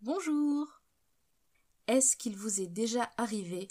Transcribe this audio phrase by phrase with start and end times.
[0.00, 0.80] Bonjour
[1.88, 3.66] Est-ce qu'il vous est déjà arrivé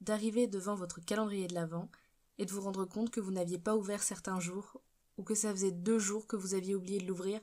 [0.00, 1.90] d'arriver devant votre calendrier de l'Avent
[2.38, 4.80] et de vous rendre compte que vous n'aviez pas ouvert certains jours
[5.16, 7.40] ou que ça faisait deux jours que vous aviez oublié de l'ouvrir?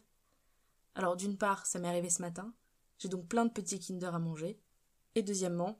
[0.95, 2.53] Alors d'une part, ça m'est arrivé ce matin,
[2.99, 4.57] j'ai donc plein de petits Kinder à manger,
[5.15, 5.77] et deuxièmement,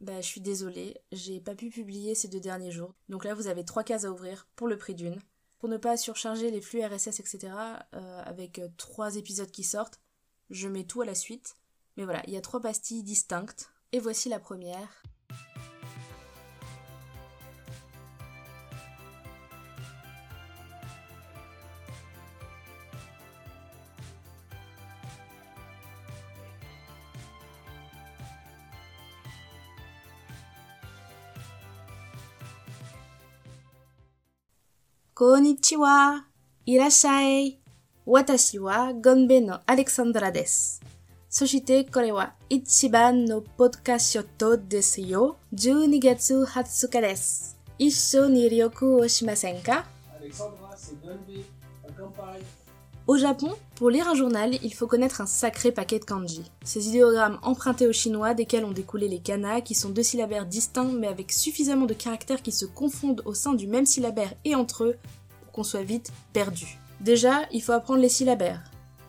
[0.00, 2.96] bah, je suis désolée, j'ai pas pu publier ces deux derniers jours.
[3.08, 5.20] Donc là, vous avez trois cases à ouvrir pour le prix d'une.
[5.60, 7.54] Pour ne pas surcharger les flux RSS, etc.,
[7.94, 10.00] euh, avec euh, trois épisodes qui sortent,
[10.50, 11.56] je mets tout à la suite.
[11.96, 13.70] Mais voilà, il y a trois pastilles distinctes.
[13.92, 15.02] Et voici la première.
[35.14, 36.24] Konnichiwa,
[36.66, 37.58] irashai.
[38.06, 40.30] Watashi wa Gonbe no Alexandra.
[41.35, 45.37] そしてこれは一番のポッドキャストですよ。
[45.55, 47.57] 12月20日です。
[47.79, 49.85] 一緒に旅行をしませんか
[50.21, 51.43] Alexandra, c'est Gonbe,
[51.87, 52.41] à Kampai.
[53.07, 56.43] Au Japon, pour lire un journal, il faut connaître un sacré paquet de kanji.
[56.63, 60.91] Ces idéogrammes empruntés au chinois desquels ont découlé les kana, qui sont deux syllabaires distincts
[60.93, 64.83] mais avec suffisamment de caractères qui se confondent au sein du même syllabaire et entre
[64.83, 64.97] eux
[65.43, 66.77] pour qu'on soit vite perdu.
[66.99, 68.63] Déjà, il faut apprendre les syllabaires.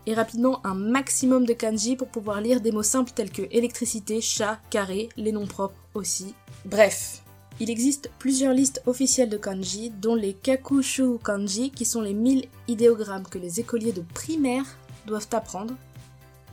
[0.07, 4.21] Et rapidement un maximum de kanji pour pouvoir lire des mots simples tels que électricité,
[4.21, 6.33] chat, carré, les noms propres aussi.
[6.63, 7.23] Bref,
[7.59, 12.47] il existe plusieurs listes officielles de kanji, dont les kakushu kanji, qui sont les 1000
[12.69, 15.73] idéogrammes que les écoliers de primaire doivent apprendre,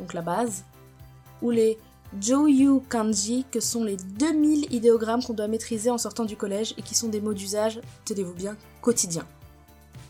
[0.01, 0.65] donc la base,
[1.41, 1.79] ou les
[2.21, 6.83] joyu kanji, que sont les 2000 idéogrammes qu'on doit maîtriser en sortant du collège et
[6.83, 9.25] qui sont des mots d'usage, tenez-vous bien, quotidien.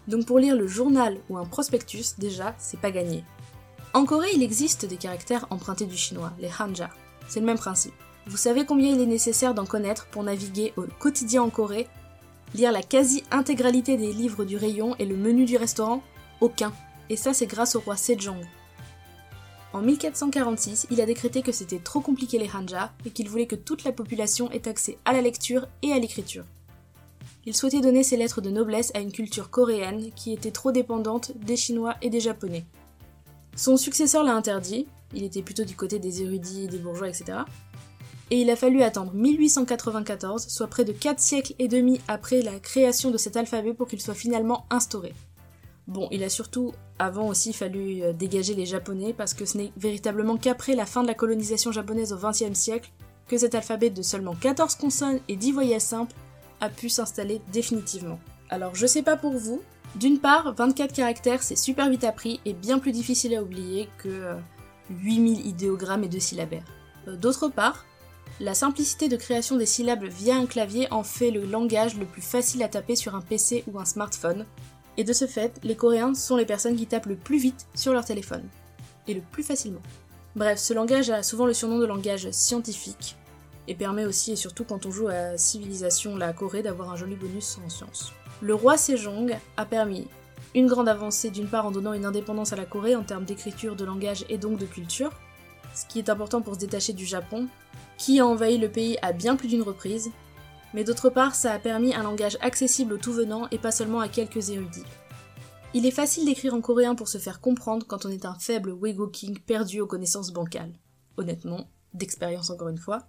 [0.09, 3.23] Donc pour lire le journal ou un prospectus, déjà, c'est pas gagné.
[3.95, 6.91] En Corée, il existe des caractères empruntés du chinois, les hanja.
[7.29, 7.95] C'est le même principe.
[8.27, 11.87] Vous savez combien il est nécessaire d'en connaître pour naviguer au quotidien en Corée
[12.57, 16.03] Lire la quasi-intégralité des livres du rayon et le menu du restaurant?
[16.41, 16.73] Aucun.
[17.09, 18.45] Et ça, c'est grâce au roi Sejong.
[19.73, 23.55] En 1446, il a décrété que c'était trop compliqué les hanja et qu'il voulait que
[23.55, 26.45] toute la population ait accès à la lecture et à l'écriture.
[27.47, 31.31] Il souhaitait donner ses lettres de noblesse à une culture coréenne qui était trop dépendante
[31.37, 32.65] des Chinois et des Japonais.
[33.57, 37.39] Son successeur l'a interdit, il était plutôt du côté des érudits, des bourgeois, etc.
[38.31, 42.59] Et il a fallu attendre 1894, soit près de 4 siècles et demi après la
[42.59, 45.15] création de cet alphabet pour qu'il soit finalement instauré.
[45.87, 49.73] Bon, il a surtout avant aussi fallu euh, dégager les japonais parce que ce n'est
[49.77, 52.91] véritablement qu'après la fin de la colonisation japonaise au XXe siècle
[53.29, 56.15] que cet alphabet de seulement 14 consonnes et 10 voyelles simples
[56.61, 58.19] a pu s'installer définitivement.
[58.49, 59.61] Alors je sais pas pour vous,
[59.97, 64.09] d'une part, 24 caractères c'est super vite appris et bien plus difficile à oublier que
[64.09, 64.35] euh,
[64.91, 66.65] 8000 idéogrammes et 2 syllabaires.
[67.09, 67.85] Euh, D'autre part,
[68.41, 72.23] la simplicité de création des syllabes via un clavier en fait le langage le plus
[72.23, 74.47] facile à taper sur un PC ou un smartphone,
[74.97, 77.93] et de ce fait, les Coréens sont les personnes qui tapent le plus vite sur
[77.93, 78.49] leur téléphone,
[79.07, 79.83] et le plus facilement.
[80.35, 83.17] Bref, ce langage a souvent le surnom de langage scientifique,
[83.69, 87.15] et permet aussi et surtout quand on joue à Civilisation la Corée d'avoir un joli
[87.15, 88.13] bonus en sciences.
[88.41, 90.07] Le roi Sejong a permis
[90.55, 93.77] une grande avancée d'une part en donnant une indépendance à la Corée en termes d'écriture,
[93.77, 95.13] de langage et donc de culture,
[95.75, 97.49] ce qui est important pour se détacher du Japon,
[97.97, 100.11] qui a envahi le pays à bien plus d'une reprise,
[100.75, 104.01] mais d'autre part ça a permis un langage accessible aux tout venants et pas seulement
[104.01, 104.85] à quelques érudits.
[105.73, 108.73] Il est facile d'écrire en coréen pour se faire comprendre quand on est un faible
[108.73, 110.79] Wego King perdu aux connaissances bancales.
[111.17, 113.09] Honnêtement, d'expérience encore une fois.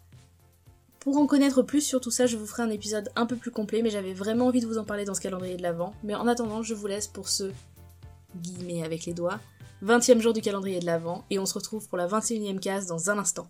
[1.06, 3.52] Pour en connaître plus sur tout ça, je vous ferai un épisode un peu plus
[3.52, 5.94] complet, mais j'avais vraiment envie de vous en parler dans ce calendrier de l'Avent.
[6.04, 7.52] Mais en attendant, je vous laisse pour ce
[8.38, 9.40] guillemets avec les doigts,
[9.84, 13.12] 20e jour du calendrier de l'Avent, et on se retrouve pour la 21e case dans
[13.12, 13.46] un instant.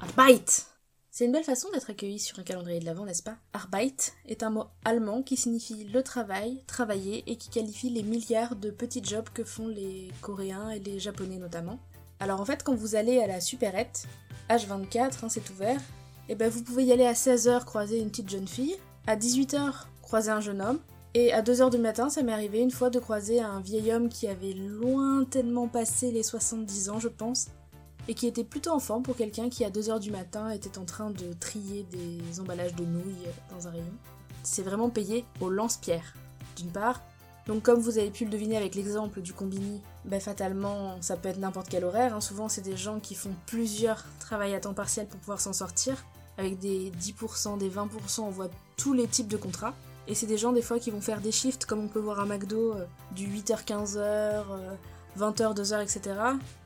[0.00, 0.75] Arbeit
[1.18, 3.38] C'est une belle façon d'être accueilli sur un calendrier de l'Avent, n'est-ce pas?
[3.54, 8.54] Arbeit est un mot allemand qui signifie le travail, travailler, et qui qualifie les milliards
[8.54, 11.78] de petits jobs que font les Coréens et les Japonais notamment.
[12.20, 14.04] Alors en fait, quand vous allez à la supérette,
[14.50, 15.80] H24, hein, c'est ouvert,
[16.28, 18.76] et ben vous pouvez y aller à 16h croiser une petite jeune fille,
[19.06, 19.72] à 18h
[20.02, 20.80] croiser un jeune homme,
[21.14, 24.10] et à 2h du matin, ça m'est arrivé une fois de croiser un vieil homme
[24.10, 27.46] qui avait lointainement passé les 70 ans, je pense,
[28.08, 30.84] et qui était plutôt en forme pour quelqu'un qui à 2h du matin était en
[30.84, 33.84] train de trier des emballages de nouilles dans un rayon.
[34.42, 36.14] C'est vraiment payé au lance-pierre,
[36.56, 37.02] d'une part.
[37.46, 41.28] Donc comme vous avez pu le deviner avec l'exemple du combini, bah fatalement ça peut
[41.28, 42.20] être n'importe quel horaire, hein.
[42.20, 46.04] souvent c'est des gens qui font plusieurs travails à temps partiel pour pouvoir s'en sortir,
[46.38, 49.74] avec des 10%, des 20%, on voit tous les types de contrats.
[50.08, 52.20] Et c'est des gens des fois qui vont faire des shifts comme on peut voir
[52.20, 54.44] à McDo euh, du 8h-15h,
[55.18, 56.16] 20h, 2h, etc.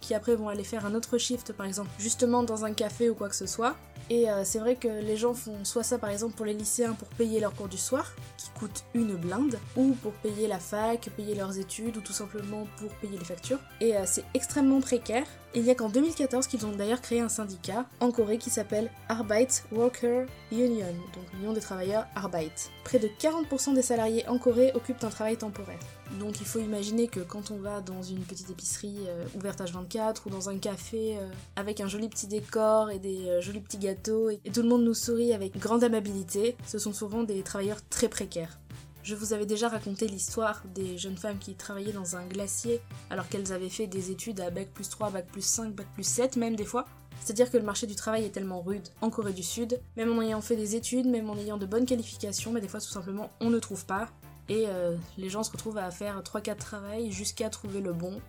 [0.01, 3.15] Qui après vont aller faire un autre shift par exemple justement dans un café ou
[3.15, 3.77] quoi que ce soit.
[4.11, 6.95] Et euh, c'est vrai que les gens font soit ça par exemple pour les lycéens
[6.95, 11.09] pour payer leurs cours du soir, qui coûtent une blinde, ou pour payer la fac,
[11.17, 13.61] payer leurs études, ou tout simplement pour payer les factures.
[13.81, 15.27] Et euh, c'est extrêmement précaire.
[15.53, 18.89] Il n'y a qu'en 2014 qu'ils ont d'ailleurs créé un syndicat en Corée qui s'appelle
[19.09, 22.53] Arbeit Worker Union, donc l'Union des travailleurs Arbeit.
[22.85, 25.81] Près de 40% des salariés en Corée occupent un travail temporaire.
[26.21, 30.19] Donc il faut imaginer que quand on va dans une petite épicerie euh, ouverte H24
[30.27, 33.79] ou dans un café euh, avec un joli petit décor et des euh, jolis petits
[33.79, 37.81] gâteaux et tout le monde nous sourit avec grande amabilité, ce sont souvent des travailleurs
[37.91, 38.61] très précaires.
[39.03, 43.29] Je vous avais déjà raconté l'histoire des jeunes femmes qui travaillaient dans un glacier alors
[43.29, 46.37] qu'elles avaient fait des études à bac plus 3, bac plus 5, bac plus 7
[46.37, 46.85] même des fois.
[47.21, 50.23] C'est-à-dire que le marché du travail est tellement rude en Corée du Sud, même en
[50.23, 53.31] ayant fait des études, même en ayant de bonnes qualifications, mais des fois tout simplement
[53.41, 54.09] on ne trouve pas,
[54.49, 58.21] et euh, les gens se retrouvent à faire 3-4 travails jusqu'à trouver le bon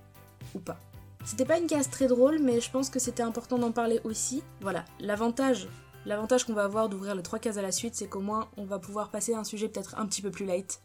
[0.55, 0.77] ou pas.
[1.23, 4.43] C'était pas une case très drôle, mais je pense que c'était important d'en parler aussi.
[4.59, 5.67] Voilà, l'avantage,
[6.05, 8.65] l'avantage qu'on va avoir d'ouvrir les trois cases à la suite, c'est qu'au moins on
[8.65, 10.81] va pouvoir passer à un sujet peut-être un petit peu plus light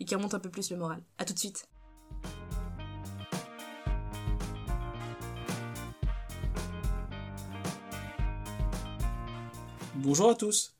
[0.00, 1.00] et qui remonte un peu plus le moral.
[1.18, 1.68] A tout de suite.
[9.94, 10.74] Bonjour à tous.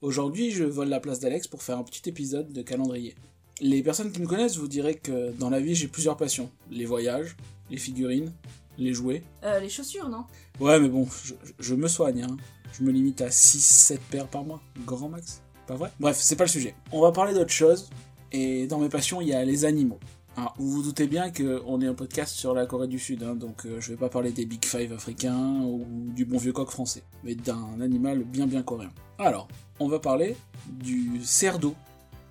[0.00, 3.14] Aujourd'hui, je vole la place d'Alex pour faire un petit épisode de calendrier.
[3.60, 6.50] Les personnes qui me connaissent vous diraient que dans la vie, j'ai plusieurs passions.
[6.70, 7.36] Les voyages,
[7.70, 8.32] les figurines,
[8.78, 9.22] les jouets.
[9.44, 10.24] Euh, les chaussures, non?
[10.60, 12.36] Ouais, mais bon, je, je me soigne, hein.
[12.72, 14.60] Je me limite à 6-7 paires par mois.
[14.84, 15.42] Grand max.
[15.66, 15.90] Pas vrai?
[15.98, 16.74] Bref, c'est pas le sujet.
[16.92, 17.88] On va parler d'autre chose.
[18.32, 19.98] Et dans mes passions, il y a les animaux.
[20.36, 23.34] Alors, vous vous doutez bien qu'on est un podcast sur la Corée du Sud, hein,
[23.34, 26.68] donc euh, je vais pas parler des Big Five africains ou du bon vieux coq
[26.70, 28.90] français, mais d'un animal bien bien coréen.
[29.18, 29.48] Alors,
[29.80, 30.36] on va parler
[30.68, 31.74] du cerf d'eau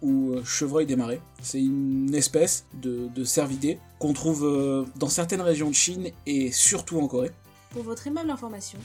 [0.03, 1.19] ou euh, chevreuil des marais.
[1.41, 6.51] C'est une espèce de, de cervidé qu'on trouve euh, dans certaines régions de Chine et
[6.51, 7.31] surtout en Corée.
[7.71, 8.77] Pour votre aimable information,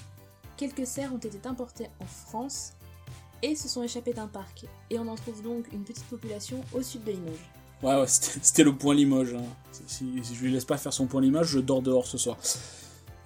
[0.60, 2.74] quelques cerfs ont été importés en France
[3.42, 4.66] et se sont échappés d'un parc.
[4.90, 7.50] Et on en trouve donc une petite population au sud de Limoges.
[7.82, 9.32] Ouais, ouais, c'était le point Limoges.
[9.34, 9.42] hein.
[9.86, 12.36] Si, si je lui laisse pas faire son point Limoges, je dors dehors ce soir.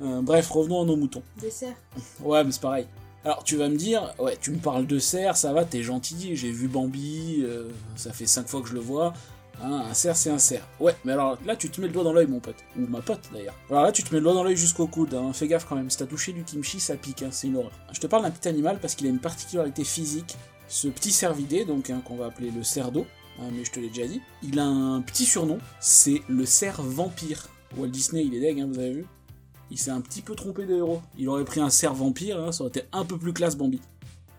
[0.00, 1.22] Euh, bref, revenons à nos moutons.
[1.40, 1.74] Des cerfs
[2.20, 2.86] Ouais, mais c'est pareil.
[3.24, 6.36] Alors, tu vas me dire, ouais, tu me parles de cerf, ça va, t'es gentil,
[6.36, 9.12] j'ai vu Bambi, euh, ça fait 5 fois que je le vois.
[9.62, 10.66] Hein, un cerf, c'est un cerf.
[10.80, 12.56] Ouais, mais alors là, tu te mets le doigt dans l'œil, mon pote.
[12.76, 13.54] Ou ma pote, d'ailleurs.
[13.70, 15.14] Alors là, tu te mets le doigt dans l'œil jusqu'au coude.
[15.14, 15.32] Hein.
[15.32, 17.72] Fais gaffe quand même, si t'as touché du kimchi, ça pique, hein, c'est une horreur.
[17.92, 20.36] Je te parle d'un petit animal parce qu'il a une particularité physique.
[20.68, 23.06] Ce petit cervidé, donc, qu'on va appeler le cerf d'eau,
[23.38, 27.48] mais je te l'ai déjà dit, il a un petit surnom, c'est le cerf vampire.
[27.76, 29.06] Walt Disney, il est deg, vous avez vu?
[29.70, 31.02] Il s'est un petit peu trompé de héros.
[31.18, 33.80] Il aurait pris un cerf vampire, ça aurait été un peu plus classe Bambi.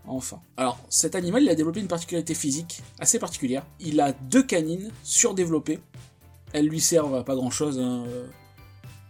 [0.07, 0.41] Enfin.
[0.57, 3.65] Alors, cet animal, il a développé une particularité physique assez particulière.
[3.79, 5.79] Il a deux canines surdéveloppées.
[6.53, 7.81] Elles lui servent à pas grand chose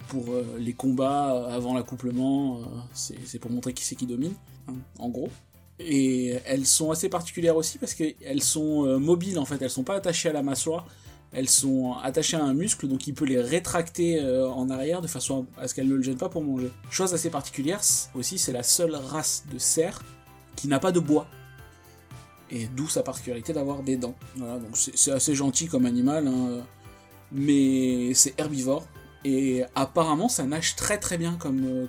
[0.07, 2.59] pour euh, les combats avant l'accouplement.
[2.59, 2.63] euh,
[2.93, 4.33] c'est pour montrer qui c'est qui domine,
[4.67, 5.29] hein, en gros.
[5.79, 9.61] Et elles sont assez particulières aussi parce qu'elles sont euh, mobiles en fait.
[9.61, 10.85] Elles sont pas attachées à la mâchoire.
[11.33, 15.07] Elles sont attachées à un muscle, donc il peut les rétracter euh, en arrière de
[15.07, 16.71] façon à ce qu'elles ne le gênent pas pour manger.
[16.89, 17.81] Chose assez particulière
[18.13, 20.01] aussi, c'est la seule race de cerf
[20.55, 21.27] qui n'a pas de bois.
[22.51, 24.15] Et d'où sa particularité d'avoir des dents.
[24.35, 26.63] Voilà, donc c'est assez gentil comme animal, hein,
[27.31, 28.85] mais c'est herbivore.
[29.23, 31.87] Et apparemment, ça nage très très bien comme, euh,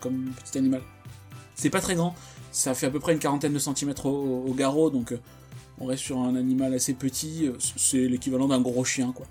[0.00, 0.80] comme petit animal.
[1.54, 2.14] C'est pas très grand,
[2.52, 5.20] ça fait à peu près une quarantaine de centimètres au, au garrot, donc euh,
[5.80, 9.26] on reste sur un animal assez petit, euh, c'est l'équivalent d'un gros chien, quoi.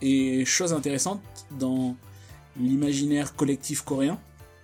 [0.00, 1.20] Et chose intéressante,
[1.58, 1.96] dans
[2.58, 4.18] l'imaginaire collectif coréen,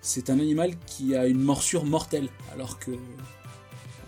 [0.07, 2.91] c'est un animal qui a une morsure mortelle, alors que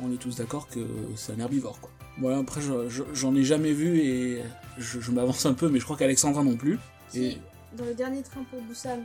[0.02, 0.80] on est tous d'accord que
[1.16, 1.92] c'est un herbivore, quoi.
[2.20, 4.42] Voilà, après, je- je- j'en ai jamais vu et
[4.78, 6.78] je, je m'avance un peu, mais je crois qu'Alexandra non plus.
[7.16, 7.38] Et
[7.78, 9.00] Dans le dernier train pour Busan,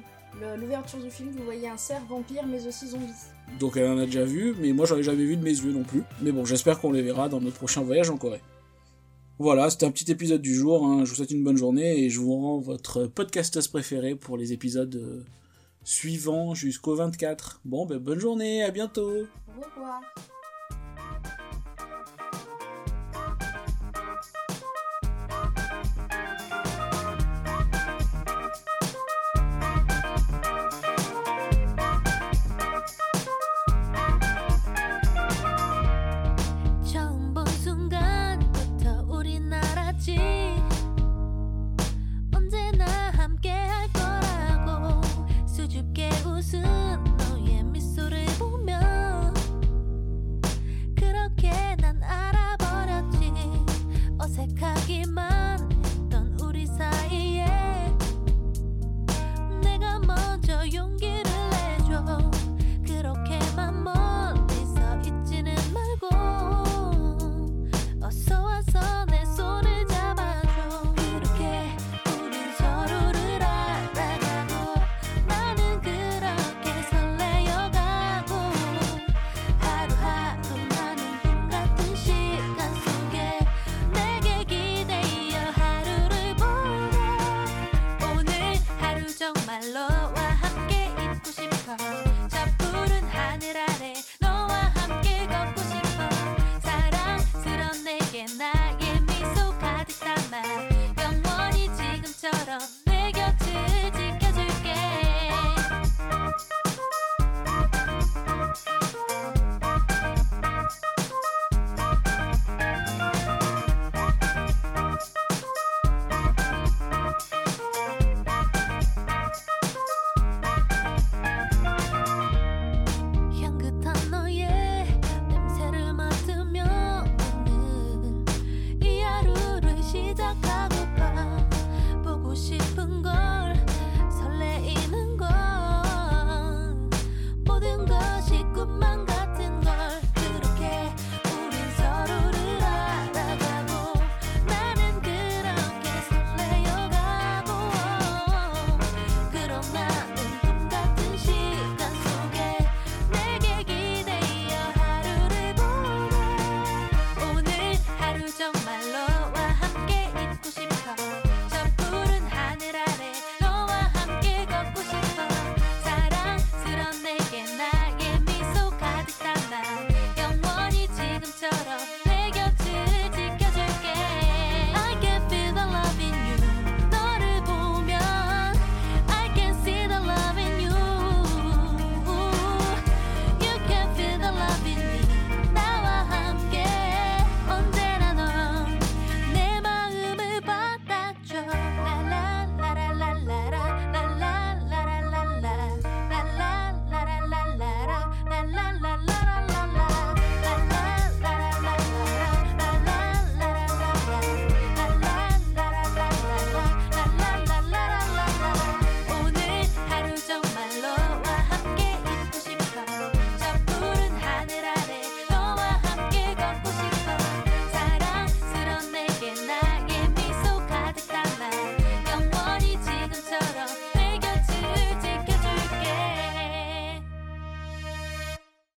[0.59, 3.07] l'ouverture du film, vous voyez un cerf vampire mais aussi zombie.
[3.61, 5.73] donc elle en a déjà vu, mais moi j'en ai jamais vu de mes yeux
[5.73, 6.03] non plus.
[6.23, 8.41] Mais bon, j'espère qu'on les verra dans notre prochain voyage en Corée.
[9.39, 10.87] Voilà, c'était un petit épisode du jour.
[10.87, 11.05] hein.
[11.05, 14.53] Je vous souhaite une bonne journée et je vous rends votre podcasteuse préférée pour les
[14.53, 15.25] épisodes euh,
[15.85, 17.61] suivants jusqu'au 24.
[17.64, 20.00] Bon, ben bonne journée, à bientôt Au revoir